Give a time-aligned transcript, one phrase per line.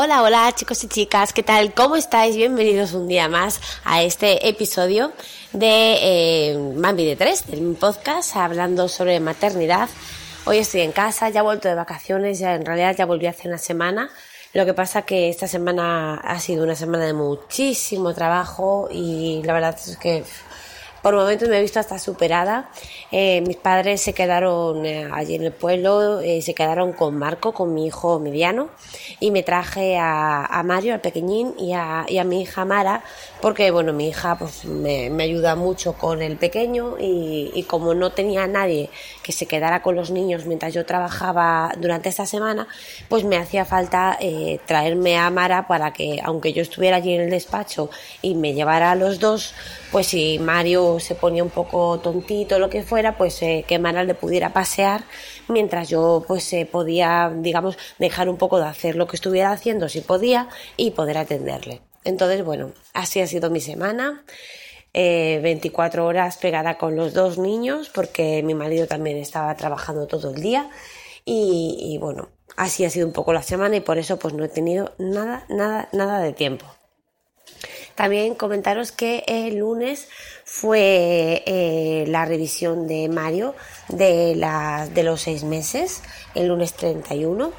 [0.00, 1.74] Hola, hola chicos y chicas, ¿qué tal?
[1.74, 2.36] ¿Cómo estáis?
[2.36, 5.10] Bienvenidos un día más a este episodio
[5.52, 9.88] de eh, Bambi de 3, del podcast hablando sobre maternidad.
[10.44, 13.48] Hoy estoy en casa, ya he vuelto de vacaciones, ya en realidad ya volví hace
[13.48, 14.08] una semana.
[14.54, 19.52] Lo que pasa que esta semana ha sido una semana de muchísimo trabajo y la
[19.52, 20.22] verdad es que
[21.08, 22.68] por momentos me he visto hasta superada.
[23.10, 27.54] Eh, mis padres se quedaron eh, allí en el pueblo, eh, se quedaron con Marco,
[27.54, 28.68] con mi hijo mediano,
[29.18, 33.02] y me traje a, a Mario, al pequeñín, y a, y a, mi hija Mara,
[33.40, 37.94] porque bueno, mi hija pues me, me ayuda mucho con el pequeño y, y, como
[37.94, 38.90] no tenía nadie
[39.22, 42.68] que se quedara con los niños mientras yo trabajaba durante esta semana,
[43.08, 44.18] pues me hacía falta
[44.66, 47.88] traerme a Mara para que, aunque yo estuviera allí en el despacho
[48.20, 49.54] y me llevara a los dos,
[49.90, 54.04] pues si Mario se ponía un poco tontito, lo que fuera, pues eh, que Mara
[54.04, 55.04] le pudiera pasear
[55.48, 59.88] mientras yo pues eh, podía, digamos, dejar un poco de hacer lo que estuviera haciendo
[59.88, 61.82] si podía y poder atenderle.
[62.04, 64.24] Entonces, bueno, así ha sido mi semana.
[64.94, 70.30] Eh, 24 horas pegada con los dos niños porque mi marido también estaba trabajando todo
[70.30, 70.70] el día
[71.26, 74.44] y, y bueno, así ha sido un poco la semana y por eso pues no
[74.44, 76.64] he tenido nada, nada, nada de tiempo.
[77.98, 80.06] También comentaros que el lunes
[80.44, 83.56] fue eh, la revisión de Mario
[83.88, 84.36] de,
[85.02, 86.04] los seis meses,
[86.36, 87.50] el lunes 31.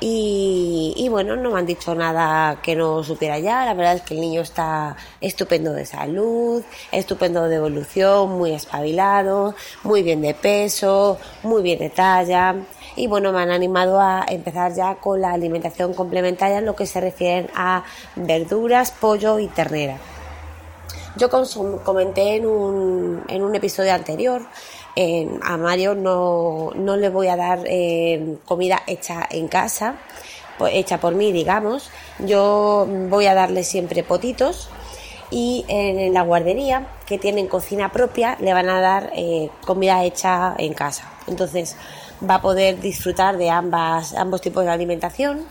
[0.00, 3.66] Y, y, bueno, no me han dicho nada que no supiera ya.
[3.66, 9.54] La verdad es que el niño está estupendo de salud, estupendo de evolución, muy espabilado,
[9.82, 12.56] muy bien de peso, muy bien de talla
[12.96, 16.86] y bueno, me han animado a empezar ya con la alimentación complementaria en lo que
[16.86, 17.84] se refiere a
[18.16, 19.98] verduras, pollo y ternera.
[21.16, 24.42] Yo comenté en un, en un episodio anterior
[25.42, 29.96] a Mario no, no, le voy a dar eh, comida hecha en casa,
[30.58, 31.90] pues, hecha por mí, digamos.
[32.20, 34.68] Yo voy a darle siempre potitos
[35.30, 40.54] y en la guardería, que tienen cocina propia, le van a dar eh, comida hecha
[40.58, 41.10] en casa.
[41.26, 41.76] Entonces,
[42.28, 45.46] va a poder disfrutar de ambas, ambos tipos de alimentación.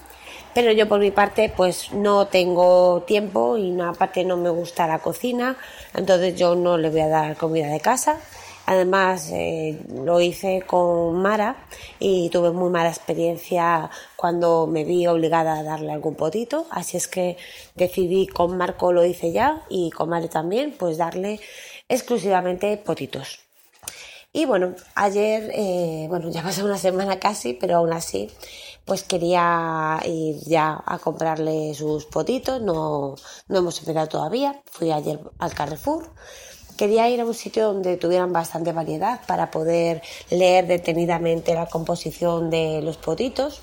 [0.54, 5.00] Pero yo por mi parte pues no tengo tiempo y aparte no me gusta la
[5.00, 5.58] cocina,
[5.96, 8.20] entonces yo no le voy a dar comida de casa.
[8.66, 11.58] Además eh, lo hice con Mara
[12.00, 17.10] y tuve muy mala experiencia cuando me vi obligada a darle algún potito, así es
[17.10, 17.36] que
[17.76, 21.42] decidí con Marco lo hice ya y con Mara también pues darle
[21.90, 23.43] exclusivamente potitos.
[24.36, 28.32] Y bueno, ayer, eh, bueno, ya pasó una semana casi, pero aún así,
[28.84, 33.14] pues quería ir ya a comprarle sus potitos, no,
[33.48, 36.10] no hemos empezado todavía, fui ayer al Carrefour.
[36.78, 40.02] Quería ir a un sitio donde tuvieran bastante variedad para poder
[40.32, 43.62] leer detenidamente la composición de los potitos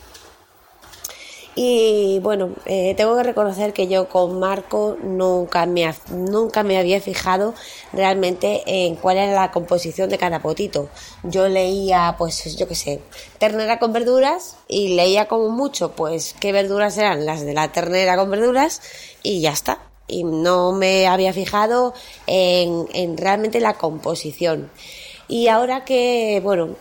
[1.56, 7.00] y bueno, eh, tengo que reconocer que yo con Marco nunca me, nunca me había
[7.00, 7.54] fijado
[7.92, 10.88] realmente en cuál era la composición de cada potito.
[11.24, 13.00] Yo leía, pues yo qué sé,
[13.38, 18.16] ternera con verduras y leía como mucho, pues qué verduras eran las de la ternera
[18.16, 18.80] con verduras
[19.22, 19.80] y ya está.
[20.06, 21.94] Y no me había fijado
[22.26, 24.70] en, en realmente la composición.
[25.26, 26.76] Y ahora que, bueno,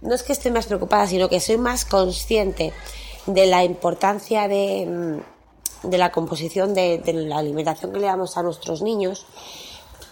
[0.00, 2.72] no es que esté más preocupada, sino que soy más consciente
[3.26, 8.36] de la importancia de, mm, de la composición de, de, la alimentación que le damos
[8.36, 9.26] a nuestros niños,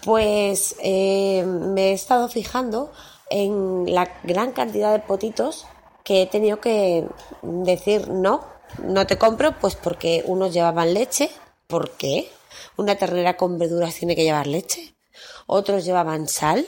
[0.03, 2.91] pues eh, me he estado fijando
[3.29, 5.65] en la gran cantidad de potitos
[6.03, 7.07] que he tenido que
[7.41, 8.43] decir no,
[8.83, 11.29] no te compro, pues porque unos llevaban leche.
[11.67, 12.29] ¿Por qué?
[12.77, 14.95] Una ternera con verduras tiene que llevar leche.
[15.45, 16.65] Otros llevaban sal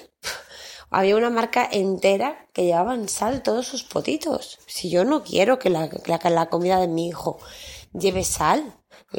[0.94, 4.60] había una marca entera que llevaban sal todos sus potitos.
[4.68, 7.40] Si yo no quiero que la, la, comida de mi hijo
[7.94, 8.74] lleve sal,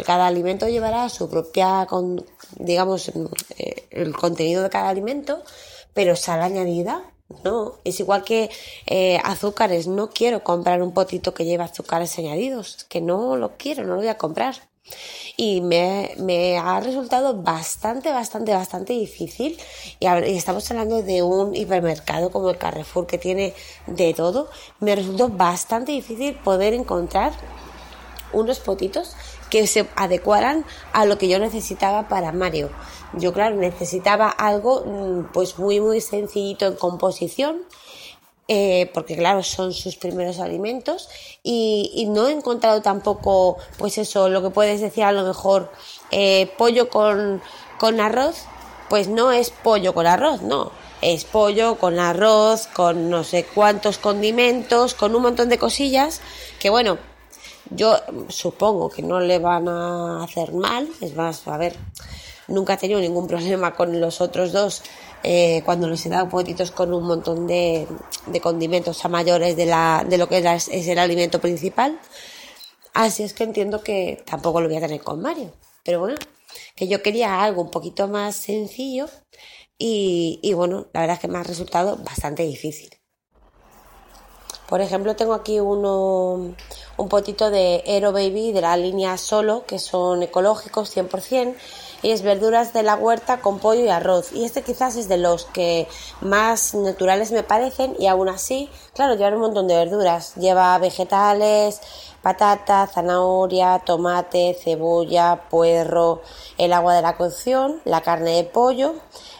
[0.06, 2.24] cada alimento llevará su propia, con,
[2.58, 3.10] digamos,
[3.58, 5.42] eh, el contenido de cada alimento,
[5.92, 7.02] pero sal añadida,
[7.42, 7.74] no.
[7.84, 8.50] Es igual que
[8.86, 13.82] eh, azúcares, no quiero comprar un potito que lleve azúcares añadidos, que no lo quiero,
[13.82, 14.73] no lo voy a comprar
[15.36, 19.58] y me, me, ha resultado bastante, bastante, bastante difícil.
[19.98, 23.54] Y, estamos hablando de un hipermercado como el Carrefour que tiene
[23.86, 24.48] de todo.
[24.80, 27.32] Me resultó bastante difícil poder encontrar
[28.32, 29.16] unos potitos
[29.50, 32.70] que se adecuaran a lo que yo necesitaba para Mario.
[33.14, 37.62] Yo, claro, necesitaba algo mm, pues muy, muy sencillito en composición
[38.46, 41.08] eh, porque claro, son sus primeros alimentos
[41.42, 45.72] y, no he encontrado tampoco, pues eso, lo que puedes decir a lo mejor,
[46.10, 47.40] eh, pollo con,
[47.78, 48.44] con arroz,
[48.90, 53.98] pues no es pollo con arroz, no, es pollo con arroz, con no sé cuántos
[53.98, 56.20] condimentos, con un montón de cosillas,
[56.58, 56.98] que bueno,
[57.70, 57.96] yo
[58.28, 61.76] supongo que no le van a hacer mal, es más, a ver,
[62.48, 64.82] nunca he tenido ningún problema con los otros dos
[65.24, 67.88] eh, cuando les he dado potitos con un montón de,
[68.42, 69.66] condimentos a mayores de,
[70.18, 71.98] lo que es, el alimento principal.
[72.92, 75.50] Así es que entiendo que tampoco lo voy a tener con Mario.
[75.82, 76.16] Pero bueno,
[76.76, 79.08] que yo quería algo un poquito más sencillo
[79.78, 82.90] y, y bueno, la verdad es que me ha resultado bastante difícil.
[84.68, 86.54] Por ejemplo, tengo aquí uno,
[86.96, 91.54] un potito de Aero Baby de la línea Solo, que son ecológicos 100%,
[92.04, 94.30] y es verduras de la huerta con pollo y arroz.
[94.32, 95.88] Y este quizás es de los que
[96.20, 100.34] más naturales me parecen y aún así, claro, lleva un montón de verduras.
[100.34, 101.80] Lleva vegetales,
[102.20, 106.20] patata, zanahoria, tomate, cebolla, puerro,
[106.58, 108.96] el agua de la cocción, la carne de pollo,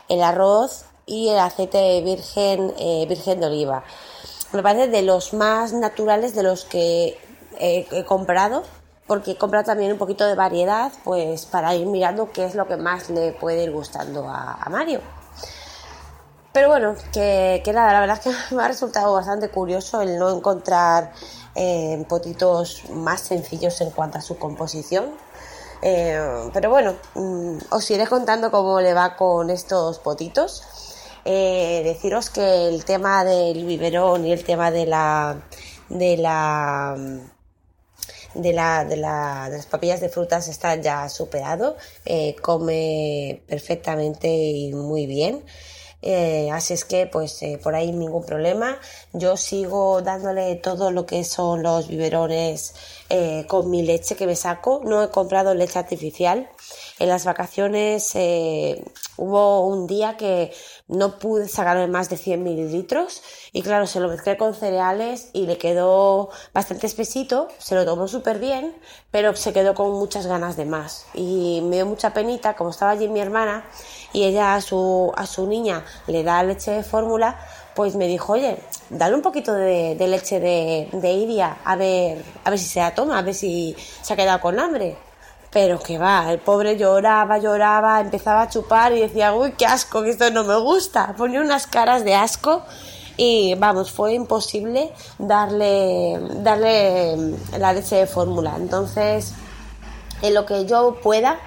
[0.08, 3.84] el arroz y el aceite virgen, eh, virgen de oliva.
[4.52, 7.19] Me parece de los más naturales de los que
[7.58, 8.62] he comprado
[9.06, 12.66] porque he comprado también un poquito de variedad, pues para ir mirando qué es lo
[12.66, 15.00] que más le puede ir gustando a, Mario.
[16.52, 20.34] Pero bueno, que, nada, la verdad es que me ha resultado bastante curioso el no
[20.34, 21.12] encontrar
[21.54, 25.06] eh, potitos más sencillos en cuanto a su composición.
[25.82, 30.62] Eh, pero bueno, mm, os iré contando cómo le va con estos potitos.
[31.26, 35.36] Eh, deciros que el tema del biberón y el tema de la
[35.88, 36.96] de la
[38.34, 44.28] de, la, de, la, de las papillas de frutas está ya superado, eh, come perfectamente
[44.28, 45.42] y muy bien.
[46.06, 48.78] Eh, así es que pues eh, por ahí ningún problema.
[49.14, 52.74] Yo sigo dándole todo lo que son los biberones
[53.48, 54.82] con mi leche que me saco.
[54.84, 56.50] No he comprado leche artificial.
[56.98, 58.14] En las vacaciones
[59.16, 60.52] hubo un día que
[60.88, 63.22] no pude sacarme más de 100 mililitros
[63.52, 68.08] y claro, se lo mezclé con cereales y le quedó bastante espesito, se lo tomó
[68.08, 68.74] súper bien,
[69.10, 72.90] pero se quedó con muchas ganas de más y me dio mucha penita, como estaba
[72.92, 73.64] allí mi hermana
[74.14, 77.37] y ella a su, a su niña le da leche de fórmula,
[77.75, 78.56] pues me dijo, oye,
[78.88, 82.94] dale un poquito de, leche de, de Iria a ver, a ver si se la
[82.94, 84.96] toma, a ver si se ha quedado con hambre.
[85.50, 90.02] Pero que va, el pobre lloraba, lloraba, empezaba a chupar y decía, uy, qué asco,
[90.02, 91.14] que esto no me gusta.
[91.16, 92.62] Ponía unas caras de asco
[93.16, 98.55] y vamos, fue imposible darle, darle la leche de fórmula.
[98.56, 99.32] Entonces,
[100.22, 101.38] en lo que yo pueda,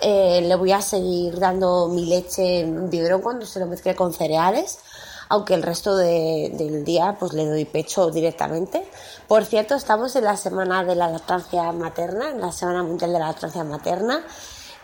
[0.00, 4.12] eh, le voy a seguir dando mi leche en biberón cuando se lo mezcle con
[4.12, 4.78] cereales
[5.28, 8.86] aunque el resto del día pues le doy pecho directamente.
[9.26, 13.18] Por cierto, estamos en la semana de la lactancia materna, en la semana mundial de
[13.18, 14.24] la lactancia materna.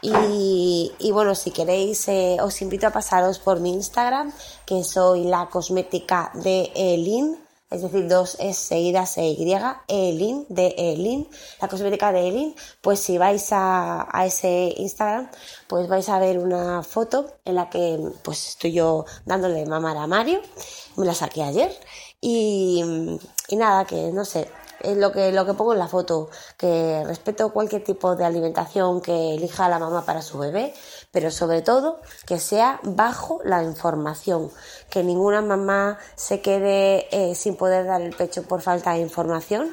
[0.02, 4.32] Y, bueno, si queréis, eh, os invito a pasaros por mi Instagram,
[4.64, 7.36] que soy la cosmética de Elin
[7.70, 9.46] es decir, dos es seguidas Y,
[9.88, 11.28] Elin, de Elin,
[11.60, 15.30] la cosmética de Elin, pues si vais a, ese Instagram,
[15.68, 20.06] pues vais a ver una foto en la que pues estoy yo dándole mamar a
[20.06, 20.40] Mario,
[20.96, 21.72] me la saqué ayer,
[22.20, 22.82] y,
[23.48, 24.48] y nada, que no sé,
[24.82, 29.00] es lo que, lo que pongo en la foto, que respeto cualquier tipo de alimentación
[29.00, 30.74] que elija la mamá para su bebé,
[31.12, 34.50] pero sobre todo que sea bajo la información,
[34.90, 39.70] que ninguna mamá se quede eh, sin poder dar el pecho por falta de información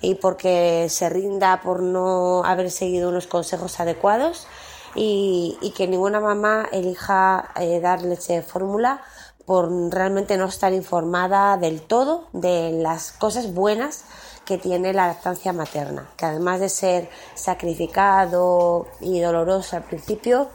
[0.00, 4.46] y porque se rinda por no haber seguido unos consejos adecuados
[4.94, 9.02] y, que ninguna mamá elija eh, dar leche de fórmula
[9.44, 14.04] por realmente no estar informada del todo de las cosas buenas
[14.44, 20.48] que tiene la lactancia materna, que además de ser sacrificado y doloroso al principio,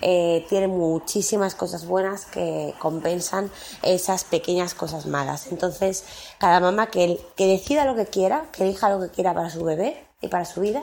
[0.00, 3.50] eh, tiene muchísimas cosas buenas que compensan
[3.82, 5.48] esas pequeñas cosas malas.
[5.52, 6.04] Entonces,
[6.38, 9.62] cada mamá que, que decida lo que quiera, que elija lo que quiera para su
[9.64, 10.82] bebé y para su vida,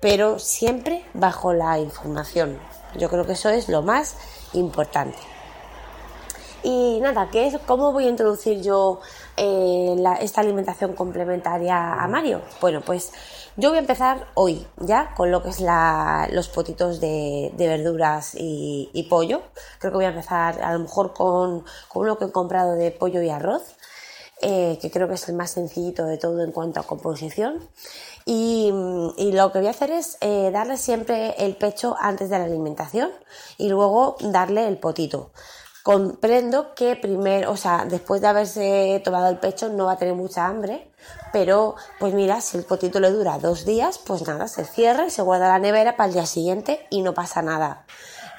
[0.00, 2.58] pero siempre bajo la información.
[2.98, 4.16] Yo creo que eso es lo más
[4.52, 5.33] importante.
[6.64, 9.00] Y nada, ¿qué es, ¿cómo voy a introducir yo
[9.36, 12.40] eh, esta alimentación complementaria a Mario?
[12.62, 13.12] Bueno, pues
[13.58, 15.62] yo voy a empezar hoy ya con lo que es
[16.32, 19.42] los potitos de, verduras y, pollo.
[19.78, 22.90] Creo que voy a empezar a lo mejor con, con lo que he comprado de
[22.90, 23.76] pollo y arroz.
[24.40, 27.66] Eh, que creo que es el más sencillito de todo en cuanto a composición.
[28.24, 32.44] Y, lo que voy a hacer es eh, darle siempre el pecho antes de la
[32.44, 33.10] alimentación
[33.58, 35.30] y luego darle el potito.
[35.84, 40.14] Comprendo que primero, o sea, después de haberse tomado el pecho no va a tener
[40.14, 40.90] mucha hambre,
[41.30, 45.10] pero pues mira, si el potito le dura dos días, pues nada, se cierra y
[45.10, 47.84] se guarda la nevera para el día siguiente y no pasa nada.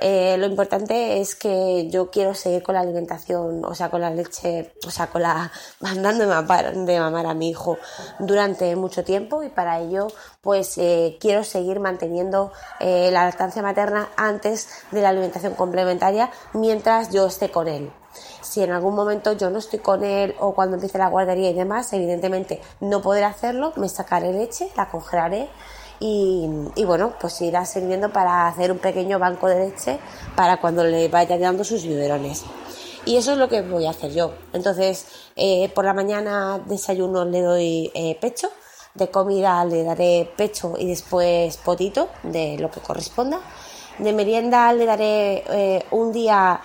[0.01, 4.09] Eh, lo importante es que yo quiero seguir con la alimentación, o sea, con la
[4.09, 7.77] leche, o sea, con la, mandando de mamar, a mi hijo
[8.19, 10.07] durante mucho tiempo y para ello,
[10.41, 17.11] pues eh, quiero seguir manteniendo eh, la lactancia materna antes de la alimentación complementaria mientras
[17.11, 17.91] yo esté con él.
[18.41, 21.53] Si en algún momento yo no estoy con él o cuando empiece la guardería y
[21.53, 25.49] demás, evidentemente no podré hacerlo, me sacaré leche, la congelaré
[25.99, 29.99] y, bueno, pues irá sirviendo para hacer un pequeño banco de leche
[30.35, 32.43] para cuando le vaya dando sus biberones.
[33.05, 34.33] Y eso es lo que voy a hacer yo.
[34.51, 38.49] Entonces, eh, por la mañana desayuno le doy eh, pecho,
[38.95, 43.39] de comida le daré pecho y después potito, de lo que corresponda.
[43.99, 46.59] De merienda le daré eh, un día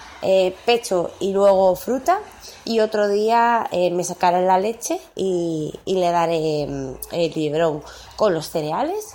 [0.65, 2.19] pecho y luego fruta
[2.65, 7.85] y otro día me sacaré la leche y, y le daré mm, el biberón
[8.17, 9.15] con los cereales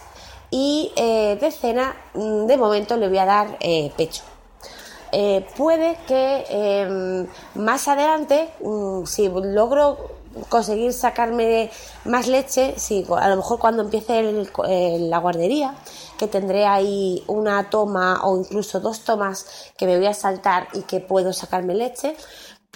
[0.55, 4.23] y eh, de cena mm, de momento le voy a dar eh, pecho.
[5.11, 9.97] Eh, puede que em, más adelante, mm, si logro
[10.47, 11.69] conseguir sacarme
[12.05, 14.47] más leche, si a lo mejor cuando empiece
[14.99, 15.75] la guardería,
[16.17, 19.45] que tendré ahí una toma o incluso dos tomas
[19.77, 22.15] que me voy a saltar y que puedo sacarme leche,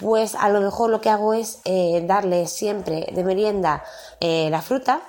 [0.00, 3.84] pues a lo mejor lo que hago es eh, darle siempre de merienda
[4.20, 5.00] eh, la fruta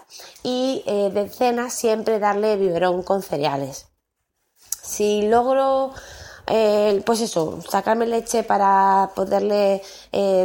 [0.43, 3.87] y eh, de cena siempre darle biberón con cereales.
[4.81, 5.93] Si logro,
[7.05, 9.81] pues eso, sacarme leche para poderle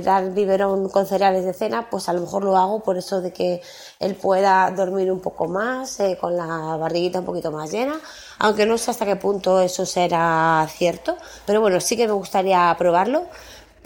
[0.04, 3.32] dar biberón con cereales de cena, pues a lo mejor lo hago por eso de
[3.32, 3.60] que
[3.98, 7.98] él pueda dormir un poco más, con la barriguita un poquito más llena,
[8.38, 12.72] aunque no sé hasta qué punto eso será cierto, pero bueno, sí que me gustaría
[12.78, 13.24] probarlo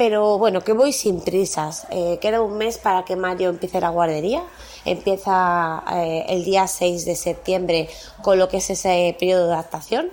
[0.00, 1.87] pero bueno, que voy sin prisas.
[1.90, 4.42] Eh, queda un mes para que Mario empiece la guardería.
[4.87, 7.90] Empieza eh, el día 6 de septiembre
[8.23, 10.09] con lo que es ese periodo de adaptación.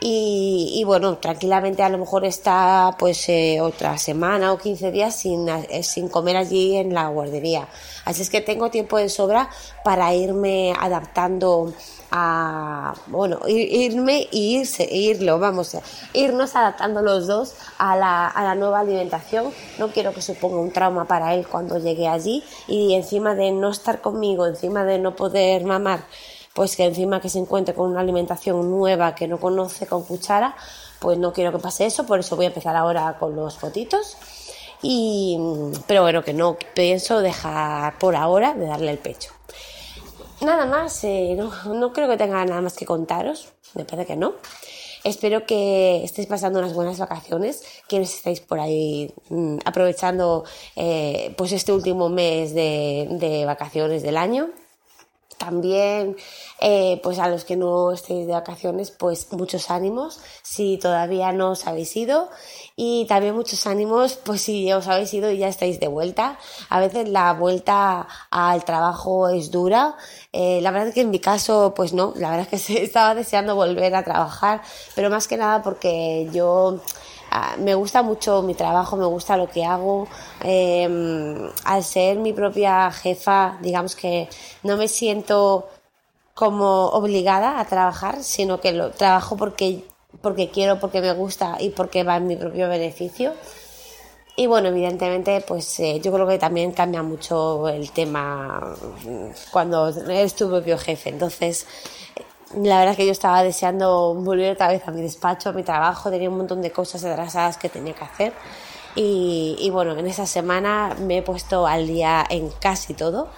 [0.00, 5.46] Y, bueno, tranquilamente a lo mejor está pues eh, otra semana o 15 días sin,
[5.82, 7.68] sin comer allí en la guardería.
[8.06, 9.50] Así es que tengo tiempo de sobra
[9.84, 11.74] para irme adaptando
[12.10, 18.42] a, bueno, irme y irse, irlo, vamos, a irnos adaptando los dos a la, a
[18.42, 19.52] la nueva alimentación.
[19.78, 23.70] No quiero que suponga un trauma para él cuando llegue allí y encima de no
[23.70, 26.04] estar conmigo, encima de no poder mamar,
[26.54, 30.56] pues que encima que se encuentre con una alimentación nueva que no conoce con cuchara,
[30.98, 34.16] pues no quiero que pase eso, por eso voy a empezar ahora con los fotitos.
[34.82, 35.38] Y,
[35.86, 39.30] pero bueno, que no pienso dejar por ahora de darle el pecho.
[40.40, 44.34] Nada más, eh, no, creo que tenga nada más que contaros, me parece que no.
[45.04, 50.44] Espero que estéis pasando unas buenas vacaciones, quienes estáis por ahí mm, aprovechando
[50.76, 54.50] eh, pues este último mes de, de vacaciones del año.
[55.40, 56.16] También,
[56.60, 61.52] eh, pues a los que no estéis de vacaciones, pues muchos ánimos si todavía no
[61.52, 62.28] os habéis ido
[62.76, 66.38] y también muchos ánimos pues si os habéis ido y ya estáis de vuelta.
[66.68, 69.96] A veces la vuelta al trabajo es dura.
[70.30, 73.14] Eh, la verdad es que en mi caso, pues no, la verdad es que estaba
[73.14, 74.60] deseando volver a trabajar,
[74.94, 76.82] pero más que nada porque yo
[77.58, 80.08] me gusta mucho mi trabajo, me gusta lo que hago.
[80.42, 84.28] Em, al ser mi propia jefa, digamos que
[84.62, 85.68] no me siento
[86.34, 89.84] como obligada a trabajar, sino que lo trabajo porque,
[90.22, 93.34] porque quiero, porque me gusta y porque va en mi propio beneficio.
[94.36, 98.74] Y bueno, evidentemente, pues eh, yo creo que también cambia mucho el tema
[99.50, 101.10] cuando eres tu propio jefe.
[101.10, 101.66] Entonces,
[102.54, 105.62] la verdad es que yo estaba deseando volver otra vez a mi despacho, a mi
[105.62, 108.32] trabajo, tenía un montón de cosas atrasadas que tenía que hacer.
[108.96, 113.28] Y, bueno, en esa semana me he puesto al día en casi todo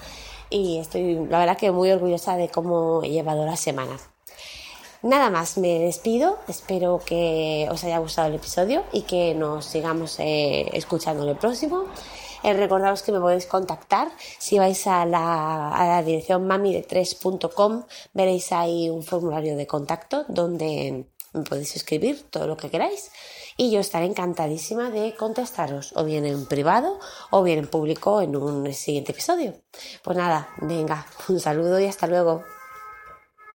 [0.49, 3.99] y estoy, la verdad, que muy orgullosa de cómo he llevado la semana.
[5.03, 6.39] Nada más, me despido.
[6.49, 11.37] Espero que os haya gustado el episodio y que nos sigamos eh, escuchando en el
[11.37, 11.85] próximo.
[12.43, 14.09] Eh, recordaros que me podéis contactar.
[14.39, 21.07] Si vais a la, a la dirección mami3.com veréis ahí un formulario de contacto donde
[21.33, 23.11] me podéis escribir todo lo que queráis
[23.57, 26.99] y yo estaré encantadísima de contestaros o bien en privado
[27.31, 29.55] o bien en público en un siguiente episodio.
[30.03, 32.45] Pues nada, venga, un saludo y hasta luego.